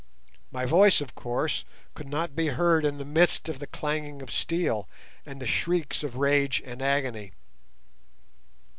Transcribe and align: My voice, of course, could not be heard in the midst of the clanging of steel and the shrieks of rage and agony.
My 0.51 0.65
voice, 0.65 0.99
of 0.99 1.13
course, 1.13 1.63
could 1.93 2.09
not 2.09 2.35
be 2.35 2.47
heard 2.47 2.85
in 2.85 2.97
the 2.97 3.05
midst 3.05 3.47
of 3.47 3.59
the 3.59 3.67
clanging 3.67 4.23
of 4.23 4.31
steel 4.31 4.89
and 5.27 5.39
the 5.39 5.45
shrieks 5.45 6.03
of 6.03 6.15
rage 6.15 6.59
and 6.65 6.81
agony. 6.81 7.33